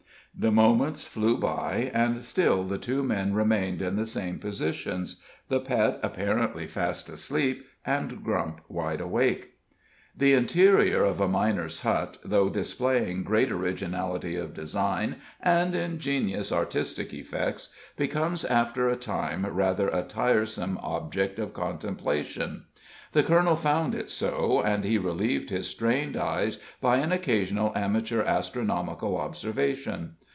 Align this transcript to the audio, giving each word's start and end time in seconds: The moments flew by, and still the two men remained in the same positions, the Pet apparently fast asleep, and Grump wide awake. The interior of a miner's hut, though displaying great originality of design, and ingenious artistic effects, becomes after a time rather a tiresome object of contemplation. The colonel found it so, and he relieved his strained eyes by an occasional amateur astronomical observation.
The 0.33 0.49
moments 0.49 1.03
flew 1.05 1.37
by, 1.37 1.91
and 1.93 2.23
still 2.23 2.63
the 2.63 2.77
two 2.77 3.03
men 3.03 3.33
remained 3.33 3.81
in 3.81 3.97
the 3.97 4.05
same 4.05 4.39
positions, 4.39 5.21
the 5.49 5.59
Pet 5.59 5.99
apparently 6.01 6.67
fast 6.67 7.09
asleep, 7.09 7.65
and 7.85 8.23
Grump 8.23 8.61
wide 8.69 9.01
awake. 9.01 9.55
The 10.15 10.33
interior 10.33 11.03
of 11.03 11.19
a 11.19 11.27
miner's 11.27 11.81
hut, 11.81 12.17
though 12.23 12.47
displaying 12.49 13.23
great 13.25 13.51
originality 13.51 14.37
of 14.37 14.53
design, 14.53 15.17
and 15.41 15.75
ingenious 15.75 16.51
artistic 16.53 17.13
effects, 17.13 17.69
becomes 17.97 18.45
after 18.45 18.87
a 18.87 18.95
time 18.95 19.45
rather 19.45 19.89
a 19.89 20.01
tiresome 20.01 20.77
object 20.81 21.39
of 21.39 21.53
contemplation. 21.53 22.63
The 23.13 23.23
colonel 23.23 23.57
found 23.57 23.93
it 23.93 24.09
so, 24.09 24.61
and 24.63 24.85
he 24.85 24.97
relieved 24.97 25.49
his 25.49 25.67
strained 25.67 26.15
eyes 26.15 26.59
by 26.79 26.97
an 26.97 27.11
occasional 27.11 27.73
amateur 27.75 28.23
astronomical 28.23 29.17
observation. 29.17 30.15